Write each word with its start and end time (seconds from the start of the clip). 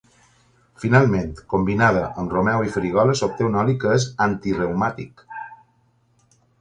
Finalment, 0.83 1.33
combinada 1.53 2.01
amb 2.23 2.33
romeu 2.37 2.65
i 2.69 2.73
farigola 2.77 3.15
s'obté 3.21 3.47
un 3.51 3.59
oli 3.65 3.75
que 3.85 3.93
és 3.99 4.09
antireumàtic. 4.27 5.23